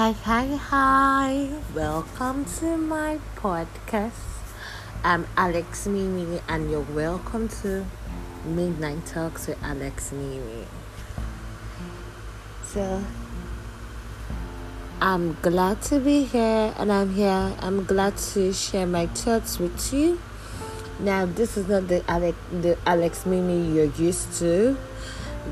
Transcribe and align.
Hi, 0.00 0.12
hi, 0.12 0.46
hi. 0.56 1.48
Welcome 1.74 2.46
to 2.58 2.78
my 2.78 3.18
podcast. 3.36 4.12
I'm 5.04 5.26
Alex 5.36 5.86
Mimi, 5.86 6.40
and 6.48 6.70
you're 6.70 6.80
welcome 6.80 7.48
to 7.60 7.84
Midnight 8.46 9.04
Talks 9.04 9.46
with 9.46 9.62
Alex 9.62 10.10
Mimi. 10.12 10.64
So, 12.64 13.04
I'm 15.02 15.36
glad 15.42 15.82
to 15.92 16.00
be 16.00 16.24
here, 16.24 16.72
and 16.78 16.90
I'm 16.90 17.12
here. 17.12 17.52
I'm 17.60 17.84
glad 17.84 18.16
to 18.32 18.54
share 18.54 18.86
my 18.86 19.06
thoughts 19.08 19.58
with 19.58 19.92
you. 19.92 20.18
Now, 20.98 21.26
this 21.26 21.58
is 21.58 21.68
not 21.68 21.88
the 21.88 22.02
Alex, 22.10 22.38
the 22.50 22.78
Alex 22.86 23.26
Mimi 23.26 23.74
you're 23.74 23.92
used 23.96 24.32
to 24.38 24.78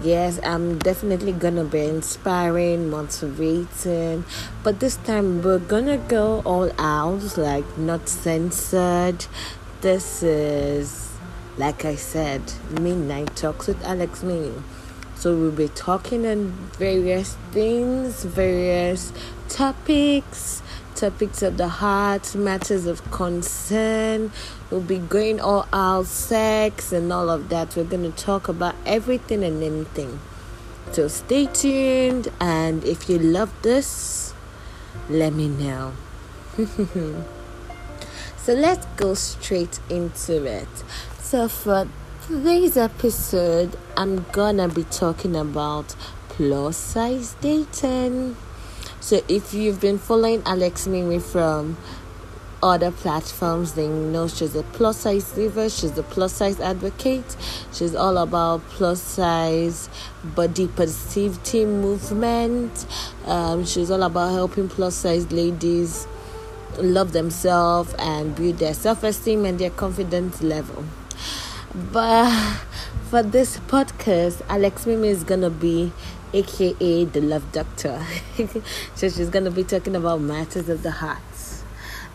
yes 0.03 0.39
i'm 0.45 0.79
definitely 0.79 1.33
gonna 1.33 1.65
be 1.65 1.85
inspiring 1.85 2.91
motivating. 2.91 4.25
But 4.63 4.81
this 4.81 4.97
time 4.97 5.43
we're 5.43 5.59
gonna 5.59 5.99
go 5.99 6.43
all 6.45 6.71
out 6.79 7.37
like 7.37 7.79
not 7.79 8.09
censored. 8.09 9.27
This 9.81 10.23
is 10.23 11.09
like 11.59 11.85
i 11.85 11.97
said 11.97 12.41
midnight 12.81 13.35
talks 13.35 13.67
with 13.67 13.83
alex 13.83 14.23
mimi 14.23 14.55
so 15.17 15.35
we'll 15.37 15.51
be 15.51 15.67
talking 15.67 16.25
on 16.25 16.53
various 16.79 17.37
things 17.51 18.23
various 18.23 19.13
topics 19.49 20.63
topics 20.99 21.43
of 21.43 21.57
the 21.57 21.69
heart, 21.69 22.35
matters 22.35 22.87
of 22.87 23.09
concern. 23.13 24.33
We'll 24.69 24.81
be 24.81 24.99
going 24.99 25.41
all 25.41 25.69
out, 25.73 26.07
sex 26.07 26.93
and 26.93 27.13
all 27.13 27.31
of 27.31 27.49
that. 27.51 27.77
We're 27.77 27.85
going 27.85 28.11
to 28.11 28.25
talk 28.25 28.49
about 28.49 28.75
everything 28.85 29.45
and 29.45 29.63
anything. 29.63 30.19
So 30.93 31.07
stay 31.07 31.47
tuned, 31.47 32.29
and 32.41 32.83
if 32.85 33.09
you 33.09 33.19
love 33.19 33.53
this, 33.63 34.35
let 35.09 35.35
me 35.35 35.49
know. 35.49 35.93
so 38.37 38.55
let's 38.55 38.87
go 38.97 39.15
straight 39.15 39.79
into 39.89 40.45
it. 40.45 40.69
So, 41.21 41.47
for 41.47 41.87
today's 42.27 42.79
episode, 42.79 43.77
I'm 43.97 44.25
gonna 44.33 44.69
be 44.69 44.85
talking 44.85 45.37
about 45.37 45.95
plus 46.31 46.79
size 46.79 47.37
dating. 47.41 48.37
So 49.01 49.23
if 49.29 49.55
you've 49.55 49.81
been 49.81 49.99
following 49.99 50.43
Alex 50.45 50.87
Mimi 50.87 51.19
from 51.19 51.77
other 52.63 52.91
platforms, 52.91 53.75
then 53.75 53.85
you 53.87 54.11
know 54.11 54.27
she's 54.27 54.57
a 54.57 54.63
plus 54.65 54.99
size 54.99 55.31
diva, 55.33 55.71
she's 55.71 55.97
a 55.97 56.03
plus 56.03 56.33
size 56.33 56.61
advocate, 56.61 57.37
she's 57.73 57.95
all 57.95 58.19
about 58.19 58.61
plus 58.71 59.01
size 59.01 59.89
body 60.25 60.67
positivity 60.67 61.65
movement. 61.65 62.87
Um, 63.27 63.65
she's 63.65 63.91
all 63.91 64.03
about 64.03 64.33
helping 64.33 64.69
plus 64.69 64.97
size 64.97 65.31
ladies 65.31 66.07
love 66.79 67.13
themselves 67.13 67.95
and 67.99 68.35
build 68.35 68.59
their 68.59 68.75
self 68.75 69.05
esteem 69.05 69.45
and 69.45 69.59
their 69.59 69.71
confidence 69.71 70.43
level. 70.43 70.85
But 71.93 72.59
for 73.11 73.23
this 73.23 73.59
podcast, 73.61 74.43
Alex 74.49 74.87
Mimi 74.87 75.09
is 75.09 75.23
gonna 75.23 75.51
be 75.51 75.93
aka 76.33 77.05
the 77.05 77.21
love 77.21 77.51
doctor. 77.53 78.05
so 78.95 79.09
she's 79.09 79.31
gonna 79.31 79.51
be 79.51 79.65
talking 79.65 79.97
about 79.97 80.21
matters 80.21 80.69
of 80.69 80.83
the 80.83 80.91
heart. 80.91 81.19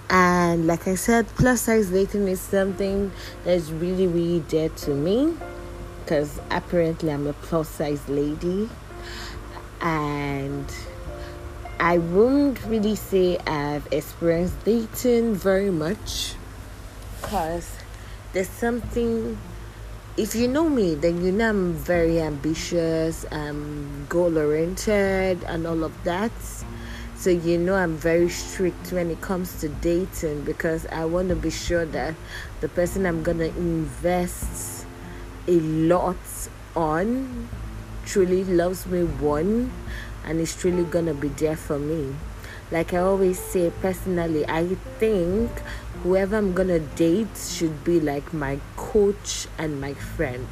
And 0.09 0.67
like 0.67 0.87
I 0.87 0.95
said, 0.95 1.27
plus 1.35 1.61
size 1.61 1.89
dating 1.89 2.27
is 2.27 2.39
something 2.39 3.11
that's 3.43 3.69
really, 3.69 4.05
really 4.05 4.41
dear 4.41 4.69
to 4.69 4.91
me 4.91 5.33
because 6.03 6.39
apparently 6.51 7.11
I'm 7.11 7.27
a 7.27 7.33
plus 7.33 7.69
size 7.69 8.07
lady, 8.09 8.69
and 9.81 10.71
I 11.79 11.97
won't 11.97 12.63
really 12.65 12.95
say 12.95 13.37
I've 13.47 13.87
experienced 13.91 14.63
dating 14.65 15.35
very 15.35 15.71
much 15.71 16.35
because 17.21 17.69
there's 18.33 18.49
something 18.49 19.37
if 20.15 20.35
you 20.35 20.47
know 20.47 20.69
me, 20.69 20.93
then 20.93 21.25
you 21.25 21.31
know 21.31 21.49
I'm 21.49 21.73
very 21.73 22.21
ambitious, 22.21 23.25
I'm 23.31 24.05
goal 24.09 24.37
oriented, 24.37 25.43
and 25.45 25.65
all 25.65 25.83
of 25.83 26.03
that. 26.03 26.31
So 27.15 27.31
you 27.31 27.57
know 27.57 27.73
I'm 27.73 27.97
very 27.97 28.29
strict 28.29 28.91
when 28.91 29.09
it 29.09 29.21
comes 29.21 29.59
to 29.61 29.69
dating 29.69 30.43
because 30.43 30.85
I 30.87 31.05
want 31.05 31.29
to 31.29 31.35
be 31.35 31.49
sure 31.49 31.85
that 31.85 32.13
the 32.61 32.69
person 32.69 33.05
I'm 33.07 33.23
gonna 33.23 33.45
invest 33.45 34.85
a 35.47 35.59
lot 35.59 36.17
on 36.75 37.49
truly 38.05 38.43
loves 38.43 38.85
me 38.85 39.03
one 39.03 39.71
and 40.25 40.39
is 40.39 40.55
truly 40.55 40.83
gonna 40.83 41.13
be 41.13 41.29
there 41.29 41.55
for 41.55 41.79
me. 41.79 42.13
Like 42.71 42.93
I 42.93 42.97
always 42.97 43.39
say 43.39 43.71
personally, 43.81 44.45
I 44.47 44.75
think 44.99 45.49
whoever 46.03 46.37
I'm 46.37 46.53
gonna 46.53 46.79
date 46.79 47.35
should 47.37 47.83
be 47.83 47.99
like 47.99 48.33
my 48.33 48.59
coach 48.93 49.47
and 49.57 49.81
my 49.81 49.95
friend. 49.95 50.47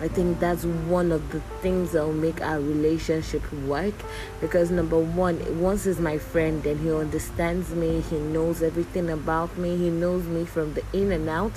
I 0.00 0.06
think 0.06 0.38
that's 0.38 0.64
one 0.64 1.10
of 1.10 1.32
the 1.32 1.40
things 1.60 1.92
that 1.92 2.04
will 2.04 2.12
make 2.12 2.40
our 2.40 2.60
relationship 2.60 3.42
work 3.64 3.94
because 4.40 4.70
number 4.70 4.98
one, 4.98 5.60
once 5.60 5.84
he's 5.84 5.98
my 5.98 6.18
friend, 6.18 6.62
then 6.62 6.78
he 6.78 6.92
understands 6.92 7.70
me, 7.70 8.02
he 8.02 8.18
knows 8.18 8.62
everything 8.62 9.10
about 9.10 9.56
me, 9.56 9.76
he 9.76 9.90
knows 9.90 10.24
me 10.24 10.44
from 10.44 10.74
the 10.74 10.84
in 10.92 11.10
and 11.10 11.28
out. 11.28 11.52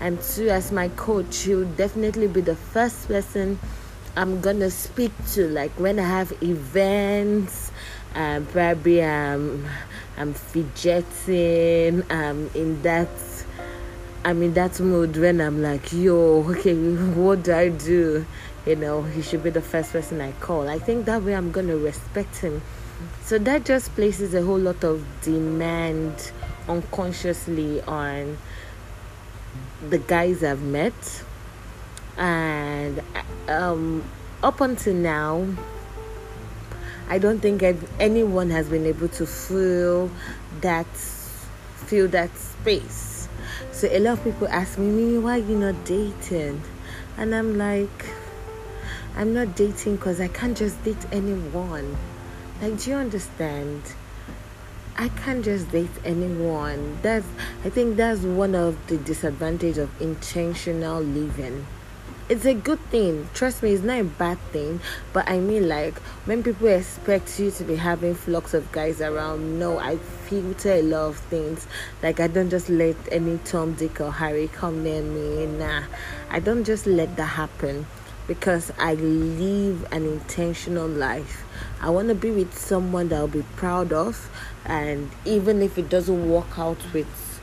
And 0.00 0.22
two, 0.22 0.48
as 0.48 0.70
my 0.70 0.88
coach, 0.90 1.38
he'll 1.38 1.66
definitely 1.72 2.28
be 2.28 2.40
the 2.40 2.56
first 2.56 3.08
person 3.08 3.58
I'm 4.16 4.40
gonna 4.40 4.70
speak 4.70 5.12
to, 5.32 5.48
like 5.48 5.72
when 5.72 5.98
I 5.98 6.06
have 6.06 6.32
events, 6.42 7.72
um, 8.14 8.46
probably 8.46 9.02
um, 9.02 9.66
I'm 10.16 10.34
fidgeting, 10.34 12.04
I'm 12.10 12.48
in 12.54 12.80
that 12.82 13.08
I'm 14.24 14.40
in 14.42 14.54
that 14.54 14.78
mood 14.78 15.16
when 15.16 15.40
I'm 15.40 15.60
like, 15.60 15.92
yo, 15.92 16.44
okay, 16.50 16.74
what 17.14 17.42
do 17.42 17.52
I 17.52 17.70
do? 17.70 18.24
You 18.64 18.76
know, 18.76 19.02
he 19.02 19.20
should 19.20 19.42
be 19.42 19.50
the 19.50 19.60
first 19.60 19.92
person 19.92 20.20
I 20.20 20.30
call. 20.32 20.68
I 20.68 20.78
think 20.78 21.06
that 21.06 21.24
way 21.24 21.34
I'm 21.34 21.50
gonna 21.50 21.76
respect 21.76 22.36
him. 22.36 22.62
So 23.24 23.38
that 23.38 23.64
just 23.64 23.92
places 23.96 24.32
a 24.34 24.42
whole 24.42 24.58
lot 24.58 24.84
of 24.84 25.04
demand 25.22 26.30
unconsciously 26.68 27.82
on 27.82 28.38
the 29.88 29.98
guys 29.98 30.44
I've 30.44 30.62
met. 30.62 31.24
And 32.16 33.02
um, 33.48 34.04
up 34.42 34.60
until 34.60 34.94
now, 34.94 35.46
I 37.08 37.18
don't 37.18 37.40
think 37.40 37.64
anyone 37.98 38.50
has 38.50 38.68
been 38.68 38.86
able 38.86 39.08
to 39.08 39.26
fill 39.26 40.10
that 40.60 40.86
fill 40.86 42.06
that 42.08 42.36
space. 42.36 43.21
So 43.70 43.88
a 43.90 43.98
lot 43.98 44.18
of 44.18 44.24
people 44.24 44.48
ask 44.48 44.78
me, 44.78 44.86
Mimi, 44.86 45.18
why 45.18 45.36
you 45.36 45.58
not 45.58 45.84
dating? 45.84 46.62
And 47.16 47.34
I'm 47.34 47.58
like, 47.58 48.06
I'm 49.16 49.34
not 49.34 49.56
dating 49.56 49.96
because 49.96 50.20
I 50.20 50.28
can't 50.28 50.56
just 50.56 50.82
date 50.84 51.04
anyone. 51.12 51.96
Like, 52.60 52.78
do 52.78 52.90
you 52.90 52.96
understand? 52.96 53.82
I 54.96 55.08
can't 55.08 55.44
just 55.44 55.70
date 55.70 55.90
anyone. 56.04 56.98
That's 57.02 57.26
I 57.64 57.70
think 57.70 57.96
that's 57.96 58.20
one 58.20 58.54
of 58.54 58.76
the 58.86 58.98
disadvantage 58.98 59.78
of 59.78 59.88
intentional 60.00 61.00
living 61.00 61.66
it's 62.32 62.46
a 62.46 62.54
good 62.54 62.80
thing. 62.88 63.28
Trust 63.34 63.62
me, 63.62 63.74
it's 63.74 63.84
not 63.84 64.00
a 64.00 64.04
bad 64.04 64.38
thing. 64.52 64.80
But 65.12 65.28
I 65.28 65.38
mean, 65.38 65.68
like, 65.68 65.98
when 66.24 66.42
people 66.42 66.68
expect 66.68 67.38
you 67.38 67.50
to 67.50 67.64
be 67.64 67.76
having 67.76 68.14
flocks 68.14 68.54
of 68.54 68.72
guys 68.72 69.02
around, 69.02 69.58
no, 69.58 69.78
I 69.78 69.98
filter 69.98 70.70
a 70.70 70.82
lot 70.82 71.08
of 71.08 71.18
things. 71.18 71.66
Like, 72.02 72.20
I 72.20 72.28
don't 72.28 72.48
just 72.48 72.70
let 72.70 72.96
any 73.12 73.38
Tom, 73.44 73.74
Dick, 73.74 74.00
or 74.00 74.10
Harry 74.10 74.48
come 74.48 74.82
near 74.82 75.02
me. 75.02 75.44
Nah, 75.44 75.82
I 76.30 76.40
don't 76.40 76.64
just 76.64 76.86
let 76.86 77.16
that 77.16 77.26
happen 77.26 77.86
because 78.26 78.72
I 78.78 78.94
live 78.94 79.86
an 79.92 80.06
intentional 80.06 80.88
life. 80.88 81.44
I 81.82 81.90
want 81.90 82.08
to 82.08 82.14
be 82.14 82.30
with 82.30 82.56
someone 82.56 83.10
that 83.10 83.16
I'll 83.16 83.28
be 83.28 83.44
proud 83.56 83.92
of, 83.92 84.30
and 84.64 85.10
even 85.26 85.60
if 85.60 85.76
it 85.76 85.90
doesn't 85.90 86.30
work 86.30 86.58
out 86.58 86.78
with 86.94 87.40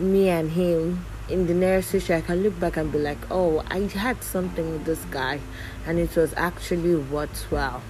me 0.00 0.30
and 0.30 0.50
him, 0.50 1.04
in 1.28 1.46
the 1.46 1.54
nearest 1.54 1.90
future, 1.90 2.14
I 2.14 2.20
can 2.20 2.42
look 2.42 2.58
back 2.58 2.76
and 2.76 2.90
be 2.90 2.98
like, 2.98 3.18
oh, 3.30 3.64
I 3.70 3.80
had 3.80 4.22
something 4.22 4.70
with 4.72 4.84
this 4.84 5.04
guy, 5.10 5.40
and 5.86 5.98
it 5.98 6.14
was 6.16 6.32
actually 6.36 6.96
worthwhile. 6.96 7.82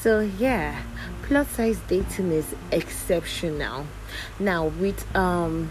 So 0.00 0.20
yeah, 0.20 0.82
plus 1.22 1.48
size 1.50 1.78
dating 1.88 2.32
is 2.32 2.54
exceptional. 2.70 3.86
Now 4.38 4.66
with 4.66 5.04
um 5.14 5.70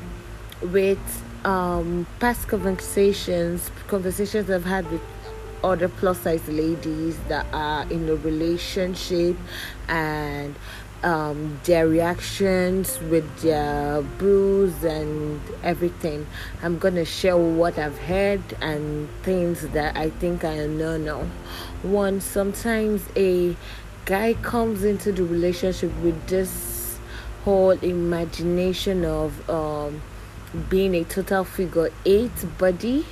with 0.61 1.23
um 1.43 2.05
past 2.19 2.47
conversations, 2.47 3.69
conversations 3.87 4.49
I've 4.49 4.65
had 4.65 4.89
with 4.91 5.01
other 5.63 5.89
plus 5.89 6.19
size 6.21 6.47
ladies 6.47 7.17
that 7.27 7.45
are 7.53 7.83
in 7.91 8.09
a 8.09 8.15
relationship 8.15 9.35
and 9.87 10.55
um, 11.03 11.59
their 11.63 11.87
reactions 11.87 12.99
with 13.09 13.41
their 13.41 14.01
bruise 14.17 14.83
and 14.83 15.41
everything. 15.63 16.27
I'm 16.61 16.77
gonna 16.77 17.05
share 17.05 17.37
what 17.37 17.77
I've 17.77 17.97
heard 17.97 18.41
and 18.61 19.09
things 19.23 19.61
that 19.69 19.97
I 19.97 20.09
think 20.09 20.43
I 20.43 20.67
know 20.67 20.97
now. 20.97 21.23
One, 21.83 22.21
sometimes 22.21 23.03
a 23.15 23.55
guy 24.05 24.33
comes 24.35 24.83
into 24.83 25.11
the 25.11 25.23
relationship 25.23 25.91
with 26.01 26.27
this 26.27 26.99
whole 27.43 27.71
imagination 27.71 29.03
of 29.03 29.49
um, 29.49 30.01
being 30.69 30.93
a 30.95 31.03
total 31.03 31.43
figure 31.43 31.89
eight 32.05 32.31
body. 32.57 33.05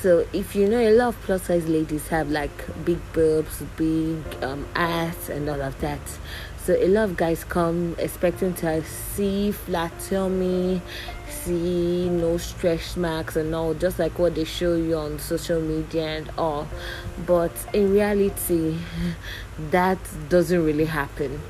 So 0.00 0.24
if 0.32 0.54
you 0.54 0.68
know 0.68 0.78
a 0.78 0.94
lot 0.94 1.08
of 1.08 1.20
plus 1.22 1.42
size 1.44 1.66
ladies 1.68 2.06
have 2.08 2.30
like 2.30 2.84
big 2.84 3.00
boobs, 3.12 3.62
big 3.76 4.22
um, 4.42 4.66
ass, 4.74 5.28
and 5.28 5.48
all 5.48 5.60
of 5.60 5.78
that. 5.80 6.00
So 6.68 6.74
a 6.74 6.86
lot 6.86 7.04
of 7.04 7.16
guys 7.16 7.44
come 7.44 7.96
expecting 7.98 8.52
to 8.56 8.84
see 8.84 9.52
flat 9.52 9.90
tummy, 10.00 10.82
see 11.26 12.10
no 12.10 12.36
stretch 12.36 12.94
marks 12.94 13.36
and 13.36 13.54
all, 13.54 13.72
just 13.72 13.98
like 13.98 14.18
what 14.18 14.34
they 14.34 14.44
show 14.44 14.76
you 14.76 14.94
on 14.96 15.18
social 15.18 15.62
media 15.62 16.04
and 16.04 16.30
all. 16.36 16.68
But 17.26 17.52
in 17.72 17.90
reality, 17.90 18.76
that 19.70 19.96
doesn't 20.28 20.62
really 20.62 20.84
happen. 20.84 21.40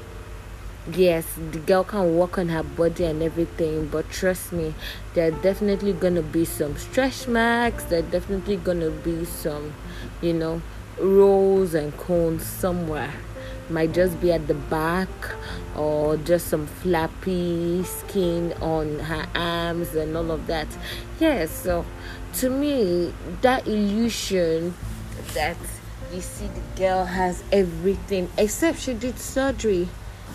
Yes, 0.88 1.26
the 1.50 1.59
girl 1.59 1.82
can 1.82 2.17
work 2.17 2.38
on 2.38 2.50
her 2.50 2.62
body 2.62 3.03
and 3.03 3.21
everything, 3.21 3.88
but 3.88 4.09
trust 4.11 4.53
me, 4.53 4.73
there 5.14 5.32
are 5.32 5.43
definitely 5.43 5.94
gonna 5.94 6.23
be 6.23 6.44
some 6.44 6.76
stretch 6.76 7.26
marks, 7.26 7.82
there 7.82 8.05
are 8.05 8.11
definitely 8.12 8.56
gonna 8.56 8.91
be 8.91 9.25
some, 9.25 9.73
you 10.23 10.32
know, 10.32 10.62
rolls 11.00 11.75
and 11.75 11.97
cones 11.97 12.47
somewhere 12.47 13.12
might 13.70 13.93
just 13.93 14.20
be 14.20 14.32
at 14.32 14.47
the 14.47 14.55
back 14.55 15.09
or 15.76 16.17
just 16.17 16.49
some 16.49 16.67
flappy 16.67 17.85
skin 17.85 18.53
on 18.61 18.99
her 19.00 19.26
arms 19.35 19.94
and 19.94 20.17
all 20.17 20.31
of 20.31 20.47
that. 20.47 20.67
Yes, 21.20 21.50
so 21.50 21.85
to 22.35 22.50
me, 22.50 23.12
that 23.43 23.67
illusion 23.67 24.75
that 25.35 25.56
you 26.12 26.20
see 26.20 26.47
the 26.47 26.81
girl 26.81 27.05
has 27.05 27.43
everything 27.53 28.31
except 28.37 28.79
she 28.81 28.94
did 28.94 29.19
surgery. 29.19 29.88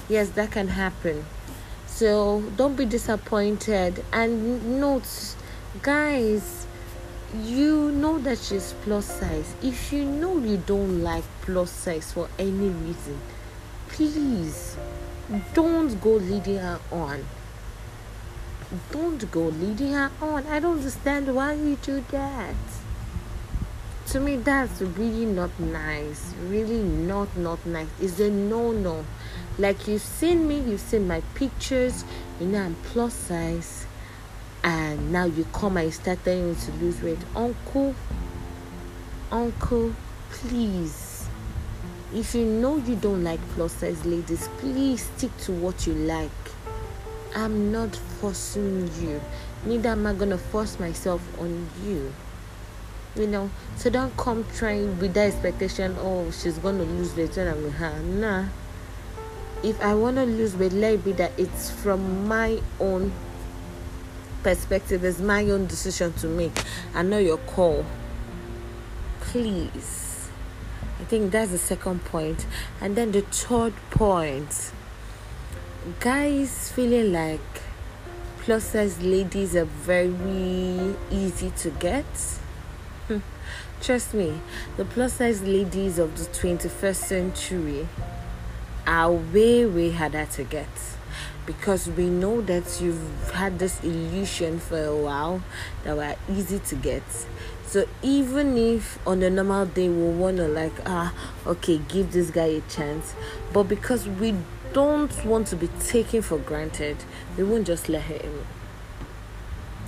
Yes, 0.09 0.29
that 0.31 0.51
can 0.51 0.67
happen. 0.67 1.25
So 1.87 2.41
don't 2.57 2.75
be 2.75 2.85
disappointed 2.85 4.03
and 4.11 4.79
note, 4.79 5.35
guys 5.81 6.63
you 7.41 7.72
know 8.03 8.19
that 8.19 8.37
she's 8.37 8.73
plus 8.83 9.05
size. 9.05 9.55
If 9.63 9.93
you 9.93 10.03
know 10.03 10.37
you 10.37 10.57
don't 10.57 11.01
like 11.03 11.23
plus 11.41 11.71
size 11.71 12.11
for 12.11 12.27
any 12.37 12.67
reason, 12.67 13.17
please 13.87 14.75
don't 15.53 16.01
go 16.01 16.15
leading 16.15 16.57
her 16.57 16.81
on. 16.91 17.23
Don't 18.91 19.31
go 19.31 19.43
leading 19.43 19.93
her 19.93 20.11
on. 20.21 20.45
I 20.47 20.59
don't 20.59 20.79
understand 20.79 21.33
why 21.33 21.53
you 21.53 21.77
do 21.81 22.03
that. 22.11 22.55
To 24.07 24.19
me, 24.19 24.35
that's 24.35 24.81
really 24.81 25.25
not 25.25 25.57
nice. 25.57 26.33
Really 26.49 26.83
not 26.83 27.37
not 27.37 27.65
nice. 27.65 27.87
It's 28.01 28.19
a 28.19 28.29
no 28.29 28.73
no. 28.73 29.05
Like 29.57 29.87
you've 29.87 30.01
seen 30.01 30.45
me, 30.45 30.59
you've 30.59 30.81
seen 30.81 31.07
my 31.07 31.21
pictures. 31.35 32.03
You 32.41 32.47
know 32.47 32.63
I'm 32.63 32.75
plus 32.91 33.13
size 33.13 33.85
and 34.63 35.11
now 35.11 35.25
you 35.25 35.45
come 35.51 35.77
and 35.77 35.93
start 35.93 36.23
telling 36.23 36.49
me 36.49 36.55
to 36.55 36.71
lose 36.73 37.01
weight. 37.01 37.19
Uncle 37.35 37.93
uncle 39.31 39.93
please. 40.29 41.27
If 42.13 42.35
you 42.35 42.45
know 42.45 42.77
you 42.77 42.95
don't 42.95 43.23
like 43.23 43.39
plus 43.55 43.73
size 43.73 44.05
ladies 44.05 44.47
please 44.59 45.09
stick 45.15 45.35
to 45.39 45.51
what 45.51 45.85
you 45.85 45.93
like. 45.93 46.29
I'm 47.35 47.71
not 47.71 47.95
forcing 47.95 48.89
you. 49.01 49.19
Neither 49.65 49.89
am 49.89 50.05
i 50.05 50.13
gonna 50.13 50.37
force 50.37 50.79
myself 50.79 51.21
on 51.39 51.67
you. 51.85 52.13
You 53.15 53.27
know 53.27 53.49
so 53.75 53.89
don't 53.89 54.15
come 54.17 54.45
trying 54.55 54.97
with 54.99 55.13
that 55.15 55.33
expectation 55.33 55.95
oh 55.99 56.31
she's 56.31 56.57
gonna 56.57 56.83
lose 56.83 57.15
weight 57.15 57.35
and 57.37 57.49
i'm 57.49 57.63
with 57.63 57.73
her. 57.73 57.99
Nah. 58.01 58.45
If 59.61 59.81
i 59.81 59.93
want 59.93 60.17
to 60.17 60.25
lose 60.25 60.55
weight 60.55 60.73
let 60.73 60.93
it 60.93 61.03
be 61.03 61.11
that 61.13 61.31
it's 61.37 61.69
from 61.69 62.27
my 62.27 62.61
own 62.79 63.11
perspective 64.43 65.03
is 65.05 65.21
my 65.21 65.43
own 65.49 65.65
decision 65.65 66.13
to 66.13 66.27
make 66.27 66.51
I 66.93 67.01
know 67.01 67.19
your 67.19 67.37
call. 67.37 67.85
Please. 69.21 70.29
I 70.99 71.05
think 71.05 71.31
that's 71.31 71.51
the 71.51 71.57
second 71.57 72.03
point. 72.05 72.45
And 72.81 72.95
then 72.95 73.11
the 73.11 73.21
third 73.21 73.73
point 73.91 74.71
guys 75.99 76.71
feeling 76.71 77.11
like 77.11 77.41
plus 78.39 78.63
size 78.63 79.01
ladies 79.01 79.55
are 79.55 79.65
very 79.65 80.95
easy 81.11 81.49
to 81.51 81.69
get. 81.71 82.05
Hmm. 83.07 83.19
Trust 83.81 84.13
me, 84.13 84.39
the 84.77 84.85
plus 84.85 85.13
size 85.13 85.41
ladies 85.41 85.99
of 85.99 86.17
the 86.17 86.25
21st 86.25 86.95
century 86.95 87.87
are 88.87 89.11
way, 89.11 89.65
way 89.65 89.91
harder 89.91 90.25
to 90.25 90.43
get 90.43 90.67
because 91.45 91.87
we 91.89 92.09
know 92.09 92.41
that 92.41 92.79
you've 92.81 93.31
had 93.31 93.59
this 93.59 93.83
illusion 93.83 94.59
for 94.59 94.83
a 94.83 94.95
while 94.95 95.41
that 95.83 95.95
we're 95.97 96.15
easy 96.29 96.59
to 96.59 96.75
get. 96.75 97.03
So 97.65 97.87
even 98.01 98.57
if 98.57 98.99
on 99.07 99.23
a 99.23 99.29
normal 99.29 99.65
day 99.65 99.89
we 99.89 100.09
wanna 100.09 100.47
like 100.47 100.73
ah 100.85 101.13
okay 101.47 101.79
give 101.87 102.11
this 102.11 102.29
guy 102.29 102.45
a 102.45 102.61
chance, 102.61 103.15
but 103.51 103.63
because 103.63 104.07
we 104.07 104.35
don't 104.73 105.25
want 105.25 105.47
to 105.47 105.55
be 105.55 105.67
taken 105.79 106.21
for 106.21 106.37
granted, 106.37 106.97
we 107.37 107.43
won't 107.43 107.67
just 107.67 107.89
let 107.89 108.03
him. 108.03 108.45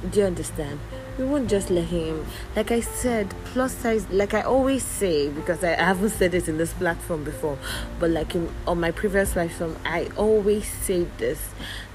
Do 0.10 0.19
you 0.19 0.25
understand? 0.25 0.80
We 1.17 1.23
won't 1.23 1.50
just 1.50 1.69
let 1.69 1.85
him. 1.85 2.25
Like 2.56 2.71
i 2.71 2.81
said 2.81 3.33
plus 3.45 3.73
size 3.73 4.07
like 4.09 4.33
i 4.33 4.41
always 4.41 4.83
say 4.83 5.29
because 5.29 5.63
i 5.63 5.69
haven't 5.69 6.09
said 6.09 6.33
it 6.33 6.47
in 6.47 6.57
this 6.57 6.73
platform 6.73 7.23
before 7.23 7.57
but 8.00 8.09
like 8.09 8.35
in, 8.35 8.50
on 8.67 8.79
my 8.79 8.91
previous 8.91 9.33
platform 9.33 9.77
i 9.85 10.09
always 10.17 10.67
say 10.67 11.07
this. 11.17 11.39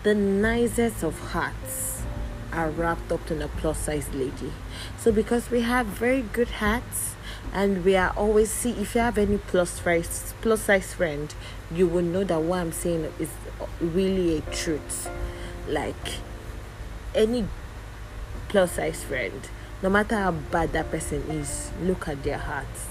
The 0.03 0.15
nicest 0.15 1.03
of 1.03 1.19
hearts 1.19 2.03
are 2.53 2.71
wrapped 2.71 3.13
up 3.13 3.31
in 3.31 3.43
a 3.43 3.49
plus 3.49 3.79
size 3.79 4.09
lady. 4.15 4.53
So 4.99 5.13
because 5.13 5.51
we 5.51 5.61
have 5.61 5.87
very 5.87 6.23
good 6.23 6.49
hats 6.49 7.15
and 7.53 7.85
we 7.85 7.97
are 7.97 8.11
always 8.17 8.51
see 8.51 8.71
if 8.73 8.95
you 8.95 9.01
have 9.01 9.19
any 9.19 9.39
plus 9.39 9.81
size 9.83 10.35
plus 10.41 10.63
size 10.63 10.95
friend 10.95 11.35
you 11.71 11.87
will 11.87 12.03
know 12.03 12.25
that 12.25 12.41
what 12.41 12.61
i'm 12.61 12.73
saying 12.73 13.13
is 13.19 13.29
really 13.81 14.39
a 14.39 14.41
truth. 14.53 15.11
Like 15.69 16.19
any 17.15 17.47
plus 18.51 18.73
size 18.73 19.05
friend, 19.05 19.49
no 19.81 19.89
matter 19.89 20.17
how 20.17 20.33
bad 20.33 20.73
that 20.73 20.91
person 20.91 21.23
is, 21.31 21.71
look 21.81 22.09
at 22.09 22.25
their 22.25 22.39
hearts. 22.39 22.89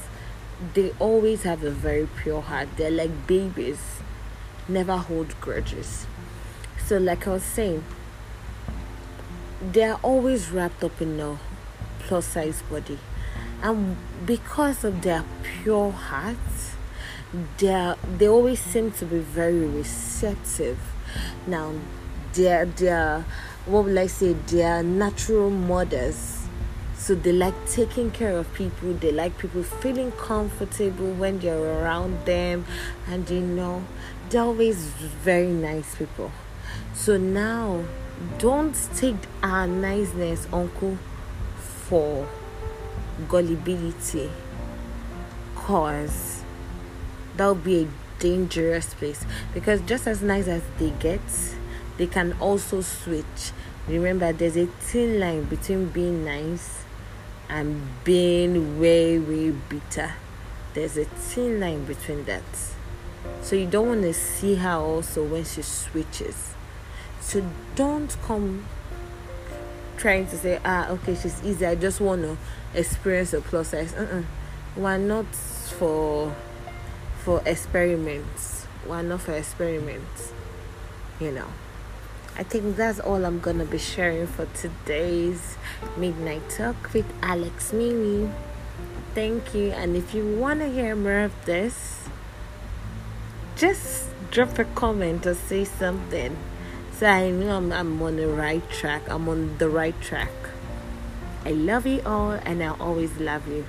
They 0.73 0.93
always 0.99 1.43
have 1.43 1.63
a 1.63 1.69
very 1.69 2.07
pure 2.21 2.41
heart. 2.41 2.69
They're 2.77 2.89
like 2.89 3.27
babies, 3.27 3.99
never 4.69 4.95
hold 4.95 5.39
grudges. 5.41 6.07
So, 6.85 6.97
like 6.97 7.27
I 7.27 7.31
was 7.31 7.43
saying, 7.43 7.83
they're 9.61 9.95
always 9.95 10.49
wrapped 10.49 10.81
up 10.81 11.01
in 11.01 11.19
a 11.19 11.37
plus 11.99 12.25
size 12.25 12.61
body. 12.63 12.97
And 13.61 13.97
because 14.25 14.85
of 14.85 15.01
their 15.01 15.25
pure 15.43 15.91
hearts, 15.91 16.75
they're 17.57 17.97
they 18.17 18.29
always 18.29 18.61
seem 18.61 18.91
to 18.93 19.05
be 19.05 19.19
very 19.19 19.65
receptive. 19.67 20.79
Now, 21.45 21.73
they're, 22.33 22.65
they're 22.65 23.25
what 23.69 23.85
would 23.85 23.97
I 23.97 24.07
say, 24.07 24.33
they 24.47 24.63
are 24.63 24.81
natural 24.81 25.51
mothers. 25.51 26.47
So 26.97 27.13
they 27.13 27.31
like 27.31 27.53
taking 27.69 28.09
care 28.09 28.35
of 28.35 28.51
people, 28.53 28.93
they 28.93 29.11
like 29.11 29.37
people 29.37 29.61
feeling 29.61 30.11
comfortable 30.13 31.13
when 31.13 31.39
they're 31.39 31.81
around 31.81 32.25
them, 32.25 32.65
and 33.07 33.29
you 33.29 33.41
know, 33.41 33.83
they're 34.29 34.41
always 34.41 34.85
very 34.85 35.47
nice 35.47 35.95
people. 35.95 36.31
So 36.93 37.17
now, 37.17 37.83
don't 38.39 38.75
take 38.95 39.15
our 39.43 39.67
niceness, 39.67 40.47
uncle, 40.51 40.97
for 41.57 42.27
gullibility, 43.27 44.31
cause 45.55 46.41
that'll 47.37 47.55
be 47.55 47.83
a 47.83 47.87
dangerous 48.19 48.93
place 48.95 49.25
because 49.53 49.79
just 49.81 50.05
as 50.05 50.21
nice 50.21 50.47
as 50.47 50.61
they 50.77 50.89
get 50.99 51.21
they 51.99 52.07
can 52.07 52.33
also 52.39 52.79
switch. 52.79 53.51
Remember, 53.85 54.31
there's 54.31 54.55
a 54.55 54.67
thin 54.67 55.19
line 55.19 55.43
between 55.43 55.87
being 55.89 56.23
nice 56.23 56.83
and 57.49 57.81
being 58.05 58.79
way, 58.79 59.19
way 59.19 59.51
bitter. 59.51 60.13
There's 60.73 60.97
a 60.97 61.03
thin 61.03 61.59
line 61.59 61.83
between 61.83 62.23
that. 62.23 62.43
So 63.41 63.57
you 63.57 63.67
don't 63.67 63.87
want 63.87 64.01
to 64.03 64.13
see 64.13 64.55
her 64.55 64.75
also 64.75 65.25
when 65.25 65.43
she 65.43 65.61
switches. 65.61 66.53
So 67.19 67.45
don't 67.75 68.15
come 68.23 68.65
trying 69.97 70.27
to 70.27 70.37
say, 70.37 70.57
ah, 70.63 70.87
okay, 70.91 71.15
she's 71.15 71.43
easy. 71.43 71.65
I 71.65 71.75
just 71.75 71.99
want 71.99 72.21
to 72.21 72.37
experience 72.73 73.33
a 73.33 73.41
plus 73.41 73.69
size. 73.69 73.93
Uh-uh. 73.93 74.23
We're 74.77 74.97
not 74.97 75.25
for 75.35 76.33
for 77.25 77.41
experiments. 77.45 78.67
We're 78.87 79.01
not 79.01 79.19
for 79.19 79.33
experiments. 79.33 80.31
You 81.19 81.33
know. 81.33 81.47
I 82.37 82.43
think 82.43 82.77
that's 82.77 82.99
all 82.99 83.25
I'm 83.25 83.39
gonna 83.39 83.65
be 83.65 83.77
sharing 83.77 84.27
for 84.27 84.45
today's 84.47 85.57
Midnight 85.97 86.49
Talk 86.49 86.93
with 86.93 87.05
Alex 87.21 87.73
Mimi. 87.73 88.31
Thank 89.13 89.53
you, 89.53 89.71
and 89.71 89.95
if 89.95 90.13
you 90.13 90.37
want 90.37 90.59
to 90.61 90.69
hear 90.69 90.95
more 90.95 91.19
of 91.19 91.45
this, 91.45 92.07
just 93.55 94.09
drop 94.31 94.57
a 94.59 94.65
comment 94.65 95.25
or 95.25 95.33
say 95.33 95.65
something 95.65 96.37
so 96.99 97.07
I 97.07 97.31
know 97.31 97.55
I'm, 97.55 97.71
I'm 97.71 98.01
on 98.01 98.17
the 98.17 98.27
right 98.27 98.69
track. 98.69 99.09
I'm 99.09 99.29
on 99.29 99.57
the 99.57 99.69
right 99.69 99.95
track. 100.01 100.33
I 101.45 101.51
love 101.51 101.87
you 101.87 102.01
all 102.05 102.31
and 102.31 102.61
I'll 102.61 102.75
always 102.81 103.17
love 103.19 103.47
you. 103.47 103.65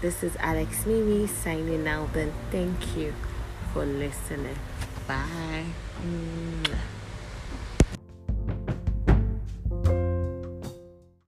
This 0.00 0.24
is 0.24 0.34
Alex 0.40 0.84
Mimi 0.84 1.28
signing 1.28 1.86
out 1.86 2.16
and 2.16 2.32
thank 2.50 2.96
you 2.96 3.14
for 3.72 3.86
listening. 3.86 4.58
Bye. 5.06 5.66
Mm. 6.02 6.74